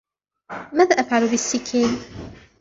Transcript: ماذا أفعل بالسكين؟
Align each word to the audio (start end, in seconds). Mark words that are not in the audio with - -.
ماذا 0.73 0.95
أفعل 0.99 1.27
بالسكين؟ 1.31 1.87